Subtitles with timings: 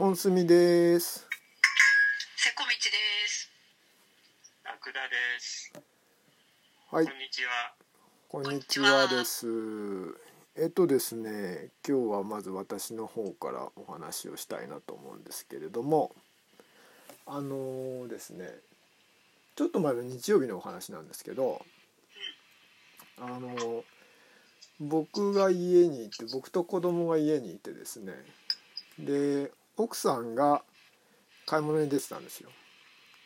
[0.00, 1.28] 本住です。
[2.34, 2.96] せこみちで
[3.28, 3.50] す。
[4.64, 5.70] ラクダです。
[6.90, 7.50] はいこん、にちは。
[8.30, 9.46] こんにちはです。
[10.56, 16.12] えっとですね、今日はまず私の方からお話をしたいなと思うんですけれども、
[17.26, 18.48] あのーですね、
[19.54, 21.60] ちょっと前の日曜日のお話なんですけど、
[23.18, 23.82] あのー
[24.80, 28.14] 僕が家にいて、僕と子供が家にいてですね、
[28.98, 30.62] で奥さんが
[31.46, 32.50] 買い物に出てたんですよ。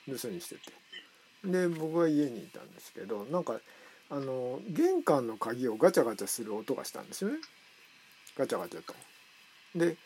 [0.07, 0.73] 留守にしてて。
[1.45, 3.61] で僕は家にいたんですけどなんか
[4.09, 7.39] あの玄関の鍵をガチャガチャする音がしたんですよね。
[8.37, 8.95] ガチャガチャと。
[9.75, 9.97] で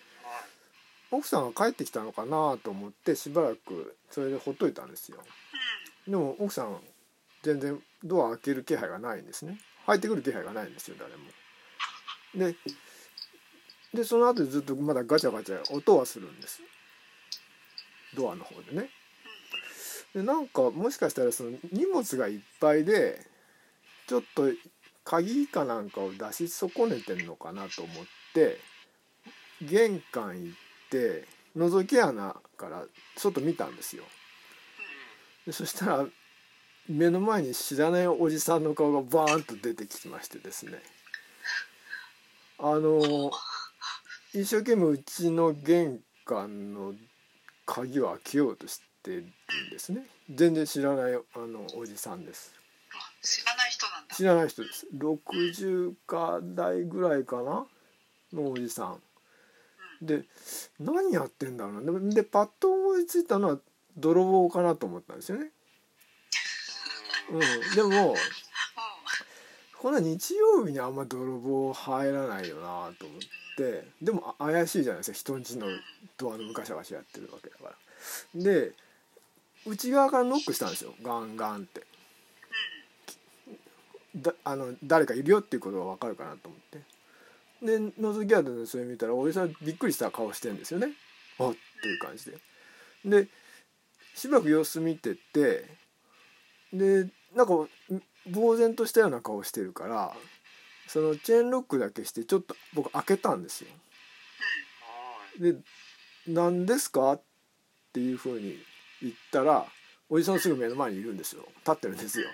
[1.11, 5.19] 奥さんが帰ってきたのかなと思ってしばらくそれでほっといたんですよ。
[6.07, 6.79] でも奥さん
[7.43, 9.59] 全然ドア開ける気配がないんですね。
[9.87, 12.53] 入ってくる気配がないんですよ誰も。
[12.53, 12.57] で
[13.95, 16.61] でその後ずっとまだガチャガチャ音はするんです。
[18.15, 18.91] ドアの方でね。
[20.15, 23.21] でなんかもしかしたらその荷物がいっぱいで
[24.07, 24.51] ちょっと
[25.05, 28.59] 鍵かなんかを出し損ねてんのかなと思って
[29.63, 30.59] 玄関行っ
[30.91, 31.25] て
[31.57, 32.85] 覗き穴から
[33.17, 34.05] 外見たんですよ。
[35.47, 36.07] でそしたら
[36.89, 40.83] 目の前に知らないおじさんの顔がバーンと出てきましてですね。
[42.59, 43.31] あの
[44.35, 46.93] 一生懸命うちの玄関の
[47.65, 49.25] 鍵を開けようとしてるん
[49.71, 50.07] ですね。
[50.31, 52.53] 全然知らないあのおじさんです。
[52.93, 54.15] あ知らない人なんだ。
[54.15, 54.87] 知らない人です。
[54.95, 57.67] 60か代ぐらいかな？
[58.35, 59.01] のおじさん。
[60.03, 60.25] で
[60.79, 61.99] 何やってんだろうな。
[62.11, 63.59] ででパッと思いついたのは
[63.97, 65.53] 泥棒かなと思ったんですよね。
[67.33, 67.41] うん。
[67.75, 68.17] でもう
[69.79, 73.27] この日曜日にあんま泥棒入らないよなと思って
[74.01, 75.17] でも怪しいじゃないですか。
[75.19, 75.67] 人んちの
[76.17, 77.75] ドアのガシャガシャやってるわけだか
[78.35, 78.43] ら。
[78.43, 78.73] で
[79.67, 80.95] 内側からノックしたんですよ。
[81.03, 81.83] ガンガンって。
[84.17, 86.79] だあの誰かいるよっていうことが分かるかなと思って。
[87.61, 90.93] で覗き当てでそれ見たらおじさんびっくりした顔してんですよね。
[91.39, 92.39] あっていう感じで。
[93.05, 93.29] で
[94.15, 95.65] しばらく様子見てて
[96.73, 97.55] でなんか
[98.33, 100.15] 呆然としたような顔してるから
[100.89, 103.69] そのチェーンロックだけしてちょっと僕開けたんですよ
[105.39, 105.57] で
[106.27, 107.23] 「何ですか?」っ
[107.93, 108.59] ていうふうに
[109.03, 109.67] 言ったら
[110.09, 112.29] おじさんすぐ目の前にいるんですよ立ってるんですよ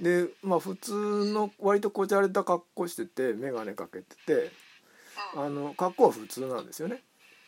[0.00, 0.92] でまあ普通
[1.32, 4.52] の割とこじゃれた格好してて眼鏡かけてて
[5.34, 7.02] あの格好は普通なんですよね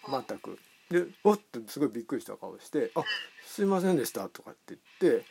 [0.09, 0.59] 全く。
[0.91, 3.05] で「おっ!」ってすごいびっくりした顔して「あ
[3.47, 5.27] すいませんでした」とかって言って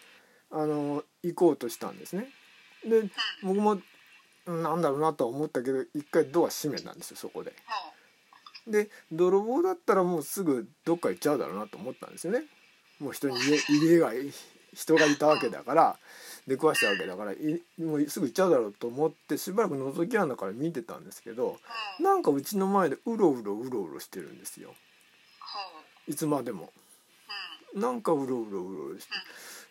[0.51, 2.31] あの行こうとしたんですね。
[2.85, 3.09] で
[3.43, 3.83] 僕もうん
[4.49, 7.53] なんだろうなとは思ったけど一回ドア閉めたんですよそこで。
[8.67, 12.43] で泥棒だったらもうすぐどっか行っちゃうだろうなと思ったんですよね。
[12.99, 14.11] もう人に家 家が
[14.73, 15.99] 人がいたわけだから
[16.47, 21.59] 出くわしたわけだからいもうすぐ行っちゃうだろうと思ってしばらく覗き穴から見てたんですけど
[21.99, 24.75] うんなんかうちの前でうろうろうろうろしてるんですよ。
[25.39, 25.59] ほ
[26.07, 26.15] い。
[26.15, 26.71] つまでも。
[27.73, 29.11] うなんかうろうろうろうろして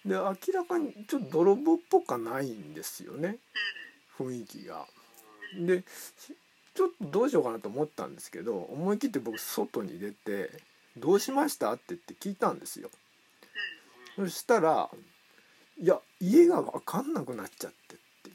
[0.08, 0.22] で明
[0.54, 3.38] らかにちょっと泥棒っぽくはないんですよね
[4.18, 4.86] 雰囲気が。
[5.54, 5.82] で
[6.74, 10.50] ちょっとどうしようかなと思ったんですけど思い切って僕外に出て
[10.96, 12.90] 「どうしました?」って言って聞いたんですよ。
[14.16, 14.90] そしたら
[15.80, 18.30] 「いや家が分かんなくなっちゃって」って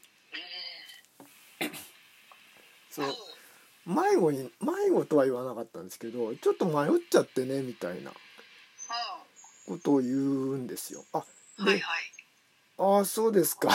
[2.90, 3.08] そうん。
[3.10, 3.28] のほ
[3.86, 8.14] 迷子に迷子とは言わなかったんですけどちょっと迷っちゃってねみたいなう
[9.68, 11.06] ことを言うんですよ。
[11.14, 11.24] あ
[11.60, 11.66] うん。
[11.66, 12.14] はいではい。
[12.78, 13.70] ああそうですか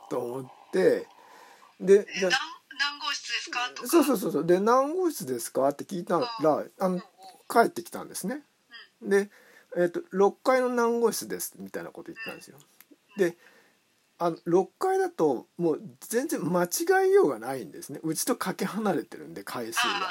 [0.10, 1.06] と思って
[1.84, 2.40] でじゃえ何
[2.78, 3.68] 何号室ですか？
[3.74, 3.88] とか。
[3.88, 4.46] そうそうそうそう。
[4.46, 5.68] で何号室ですか？
[5.68, 7.00] って聞いたらあの
[7.48, 8.42] 帰ってきたんですね。
[9.02, 9.30] で、
[9.76, 11.54] えっと6階の何号室です？
[11.58, 12.58] みたいなこと言ったんですよ。
[13.16, 13.36] で
[14.18, 18.00] あの6階だともう全然間違いようがないんですね。
[18.02, 20.08] うちとかけ離れてるんで回数が。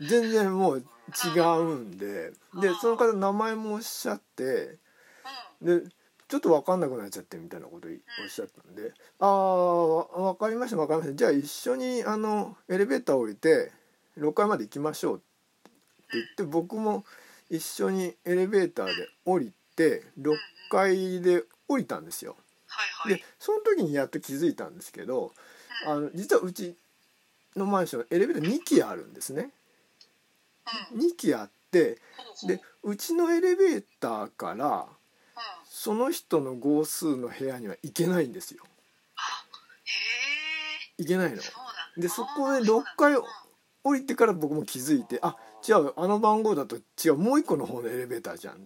[0.00, 0.84] 全然もう
[1.24, 2.32] 違うんで。
[2.60, 4.78] でその方名前もおっしゃって。
[5.62, 5.82] うん。
[5.84, 5.88] で
[6.28, 13.72] ちょっと分かんなくなっちゃってみたいなことをおっしゃったんで「ああ分かりました分かりましたじゃあ一緒にあのエレベーター降りて
[14.18, 15.24] 6階まで行きましょう」って
[16.12, 17.04] 言って僕も
[17.48, 20.36] 一緒にエレベーターで降りて6
[20.70, 22.36] 階で降りたんですよ。
[23.08, 25.32] でその時にやっと気づいたんですけど
[25.86, 26.76] あの実はうち
[27.54, 29.52] のマンションエレベーター2基あるんですね。
[30.92, 31.00] うん。
[31.00, 31.98] 2基あって
[32.48, 34.96] でうちのエレベーターからうん。
[35.86, 38.64] その人の号数の部屋には行けないんですよ。
[40.98, 41.36] 行けないの。
[41.96, 43.28] でそこであーそう6階なんだ。
[43.84, 48.58] 降りてから僕も気づいてあ違うあの番号だと違うもう一個の方のエレベーターじゃんっ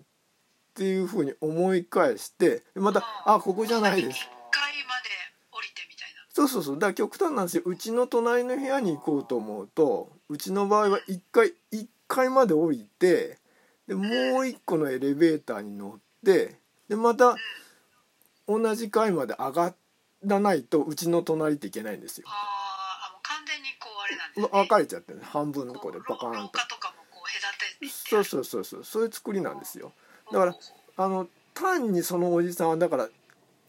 [0.72, 4.16] ていうふうに思い返してまた「あここじゃないです。
[4.16, 5.10] 一」階まで
[5.52, 6.22] 降りてみたいな。
[6.32, 6.76] そうそうそう。
[6.76, 13.36] だから極端なんですようちの隣の部屋に行こうと思うとうちの場合は1階1階まで降りて
[13.86, 16.59] でもう一個のエレベーターに乗って
[16.90, 17.36] でまた
[18.48, 19.74] 同じ階まで上が
[20.24, 22.26] らないとうちの隣っていけないんですよ。
[22.28, 22.34] あー
[23.08, 24.48] あもう完全にこうあれなんですね。
[24.50, 26.38] 分かれちゃってる半分のここうでバカーンと。
[26.40, 27.88] 廊下とかもこう隔てて。
[27.88, 28.84] そうそうそうそう。
[28.84, 29.92] そういう作りなんですよ。
[30.32, 30.56] だから
[30.96, 33.08] あの単にそのおじさんはだから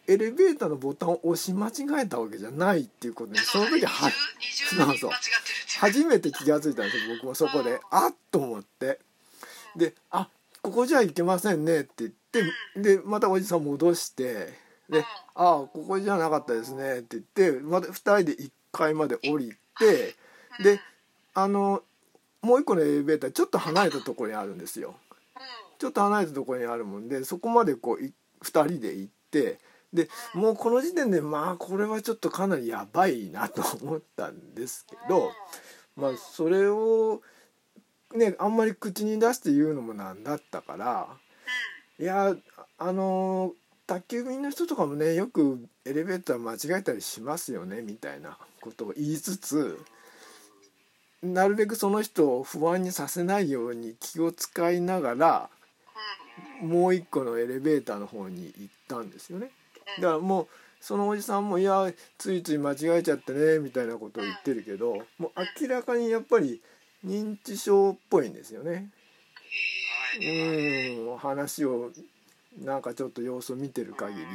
[0.07, 3.91] エレベーターのボタンを押し間違えたわけじゃないっていうことにその時は
[4.39, 5.79] 二重二重に間違ってるっていう。
[5.79, 7.79] 初めて気が付いたんですよ僕もそこで。
[7.91, 9.00] あっと思って。
[9.75, 10.27] で「あ
[10.63, 12.20] ここじゃいけませんね」って言って
[12.75, 14.54] でまたおじさん戻して
[14.89, 15.06] で
[15.36, 20.16] 「あここじゃなかったですね」って言ってまた2人で1階まで降りて
[20.63, 20.80] で
[21.33, 21.83] あの
[22.42, 24.95] もう一個のエレベーターちょっと離れたところにあるんですよ。
[25.78, 28.13] ちょっと離れたところにあるもんでそこまでこうい
[28.44, 29.60] 2人で行って
[29.92, 35.31] でもうこの時点でまあこれはちょっとかなりやばいなと思ったんですけど
[35.95, 37.22] まあそれを
[38.13, 41.07] ねあんまり口に出して言うのもなんだったから
[42.01, 42.36] いや
[42.80, 43.53] あの
[43.86, 49.77] 宅急便の人とかもねよくエレベーター間違えたりしますよねみたいなことを言いつつ
[51.21, 55.50] なるべくその人を不安にさせないように気を使いながら
[56.63, 59.51] もう一個のエレベーターの方に行ったんですよね。
[59.98, 60.48] だからもう
[60.80, 65.31] そのおじさんも「いやついつい間違えちゃってね」みたいなことを言ってるけどもう
[65.62, 66.62] 明らかにやっぱり
[67.06, 68.89] 認知症っぽいんですよね。
[70.19, 71.92] うん話を
[72.60, 74.25] なんかちょっと様子を見てる限り。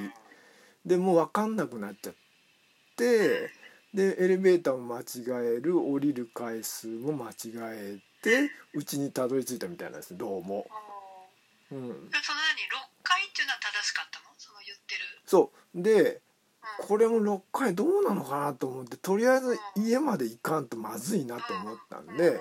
[0.84, 2.14] でもう分かんなくなっちゃっ
[2.96, 3.50] て
[3.92, 7.34] でエレベーターも間違える降りる回数も間違
[7.72, 10.66] えてうちにたどり着いたみたいなんですどうも。
[11.72, 12.08] うん、その何6
[13.02, 14.26] 階っていうのは正しかったの？
[14.38, 15.00] その言ってる。
[15.26, 15.82] そう。
[15.82, 16.20] で
[16.80, 16.86] うん。
[16.86, 22.40] これも6回どうなのかなと思ってとりあえず家まで行かんとまずいなと思ったんで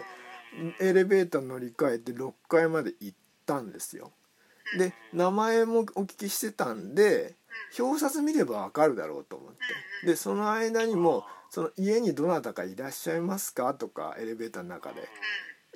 [0.80, 4.12] エレベーター乗り換えて6階まで行ったんですよ。
[4.78, 7.36] で名前もお聞きしてたんで
[7.78, 9.52] 表札見ればわかるだろうと思っ
[10.02, 10.08] て。
[10.08, 15.08] でその間にもその家にどなたかいらっしゃいますかとかエレベーターの中で。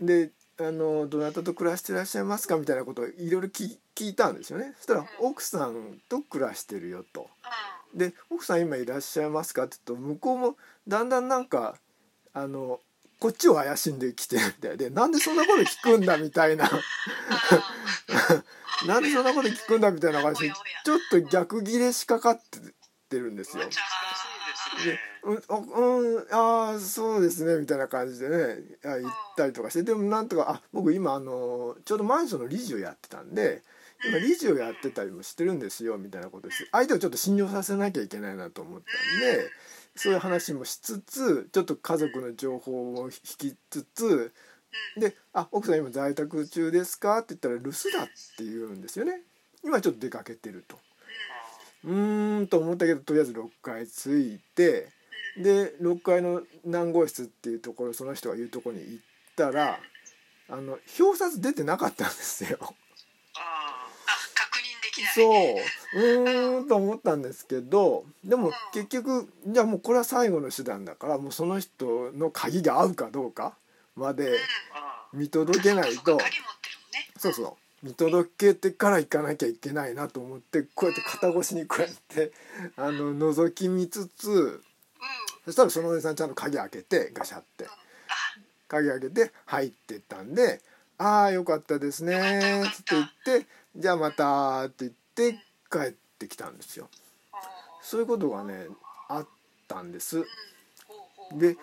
[0.01, 0.31] で
[0.61, 4.73] あのどなたと暮らしてらっしゃいますかみたいなことをいろいろ聞聞いたんですよね。
[4.77, 7.29] そしたら奥さんと暮らしてるよと。
[7.93, 10.55] で奥さん今いらっしゃいますかって言うと向こうも
[10.87, 11.75] だんだんなんか
[12.33, 12.79] あの
[13.19, 14.77] こっちを怪しんできてるみたい。
[14.77, 16.69] でなんでそんなこと聞くんだみたいな。
[18.87, 20.53] なんでそんなこと聞くんだみたいな感じで
[20.85, 22.39] ちょっと逆ギレしかかっ
[23.09, 23.65] てるんですよ。
[24.85, 24.99] で。
[25.23, 28.37] うん、あうん、あーそうですねみたいな感じでね
[28.85, 29.83] あ言ったりとかして。
[29.83, 33.63] でもなんとかあ僕今あのちょうどマンションの理事をやってたんで
[34.07, 36.65] 今理事をやってたりもしてるんですよみたいなことです。
[36.71, 38.85] 相手をちょっと信用させなきゃいけないなと思った
[39.17, 39.49] んで
[39.95, 44.33] そういう話もしつつちょっと家族の情報を引きつつ
[44.97, 48.07] で「あ奥さん今在宅中ですか?」って言ったら「留守だ」っ
[48.37, 49.23] て言うんですよね
[49.63, 50.79] 今ちょっと出かけてると。
[51.85, 54.89] うーんと思ったけどとりあえず6階着いて
[55.37, 59.03] で6階の何号室っていうところその人が言うところに行っ
[59.35, 59.79] たら
[60.49, 62.75] あの表札出てなかったんですよ。
[63.35, 63.78] あ
[65.13, 65.99] そう。
[65.99, 73.53] うーんと思ったんですけどでも結局じゃあもうこれは最後の手段だからもうその人の鍵が合うかどうか
[73.95, 74.37] まで
[75.13, 76.17] 見届けないと。
[77.17, 77.85] そうそう。
[77.85, 82.31] 見届けてから行かなきゃいけないなと思ってこうやって肩越しにこうやって
[82.75, 84.61] あの覗き見つつうん。
[85.45, 87.67] そしたらそのおじさんちゃんと鍵開けてガシャって。
[88.69, 90.61] 鍵開けて入ってったんで
[90.97, 95.39] 「ああよかったですね」つって言って「じゃあまた」って言って
[95.71, 96.89] 帰ってきたんですよ。
[97.81, 98.67] そういうことがね
[99.07, 99.27] あっ
[99.67, 100.25] たんです。
[101.33, 101.57] で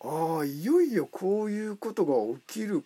[0.00, 2.14] ああいよいよこういうことが
[2.46, 2.84] 起きる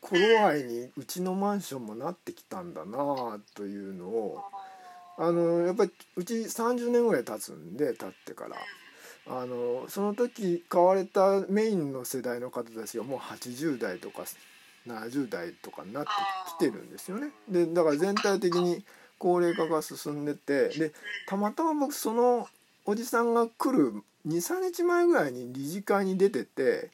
[0.00, 4.42] 頃合いにうちのマンションもなってきたんだなというのを
[5.18, 8.56] あのやっぱりうち30年ぐらい経つんで経ってから
[9.26, 14.24] あのその時買われたメインの世代の方たちがもう80代とか
[14.86, 16.10] 70代とかになって
[16.56, 17.30] きてるんですよね。
[17.48, 18.84] でだから全体的に
[19.18, 20.92] 高齢化が進んでてで
[21.28, 22.48] たまたま僕その
[22.86, 26.90] おじさんが来る23日前ぐらいに理事会に出ててで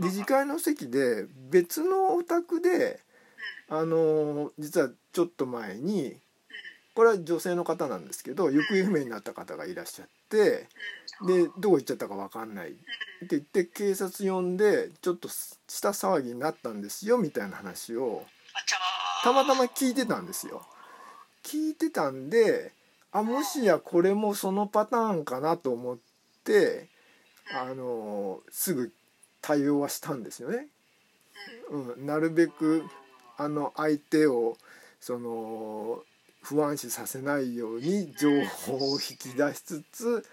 [0.00, 3.00] 理事会の席で別のお宅で
[3.68, 6.16] あの実はちょっと前に
[6.94, 10.68] これは女性の方なんですけど行方不明になった方がいらっしゃってて
[11.26, 18.24] でどこ行っちゃったか分かんないって言って警察呼んでちょっとした騒ぎになったんですよみたいな話を
[19.24, 20.62] たまたま聞いてたんですよ。
[21.42, 22.72] 聞いてたんで
[23.10, 25.98] あもしやこれもそのパターンかなと思っ
[26.44, 26.88] て
[27.54, 28.92] あのすぐ
[29.40, 30.68] 対応はしたんですよね。
[31.70, 32.84] うん、なるべく
[33.36, 34.56] あの相手を
[35.00, 36.02] その
[36.48, 38.30] 不安視させないように情
[38.66, 40.26] 報を引き出しつつ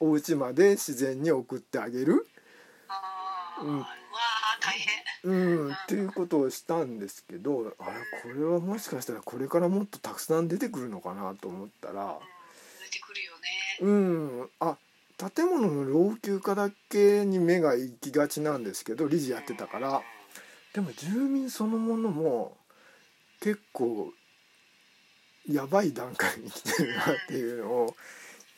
[0.00, 2.26] お家まで自然に送ってあげる、
[3.62, 3.78] うん。
[3.78, 4.76] わあ大
[5.22, 5.30] 変。
[5.30, 7.92] うん、っていうことをしたんですけどあれ
[8.22, 12.18] これはもしかしたらこれからもっとたくさん出てくるのかなと思ったら
[13.80, 14.76] うんあ
[15.16, 20.02] 建物の老朽化だけに目が行きがちなんですけど理事やってたから。
[20.74, 22.56] でも住民そのものも
[23.40, 24.12] 結構
[25.48, 27.96] やばい段階に来てるなっていうのを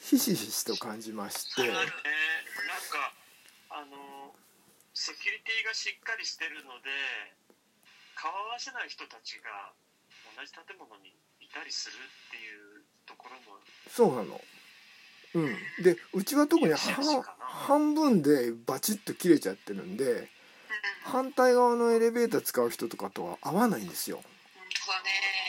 [0.01, 1.63] ひしひしと感じまして。
[1.63, 1.93] ね、なんか
[3.71, 4.35] あの
[4.93, 6.91] セキュリティがしっかりしてるので
[8.15, 9.73] 顔合わせない人たちが
[10.37, 11.09] 同じ建物に
[11.41, 14.41] いたりするっていうところもそうなの。
[15.35, 16.73] うん、でうちは特に
[17.41, 20.29] 半分でバチッと切れちゃってるんでうん
[21.05, 24.23] 反対側のエレベーター使う人とかとは合わないんですよ。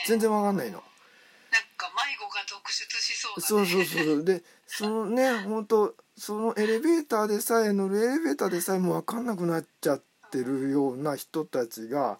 [0.06, 0.78] 全然わかんないの。
[1.50, 12.18] なんか迷子が続出しそうそうそうそうでそのね 本当そのエレベーターでさえ乗るエレベーターでさえも分かんなくなっちゃってるような人たちが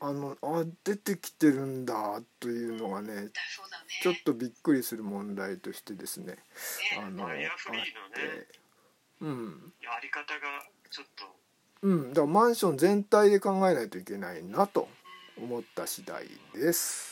[0.00, 3.28] あのあ出てきてるんだというのがね
[4.02, 6.26] ちょっとびっくりする問題としてですね。
[6.26, 6.42] ね
[6.98, 7.28] あの
[9.20, 9.72] うん。
[9.82, 10.40] やり方が
[10.90, 11.24] ちょっと。
[11.82, 12.08] うん。
[12.10, 14.88] だからマンション全体で考えないといけないなと
[15.36, 17.08] 思った次第です。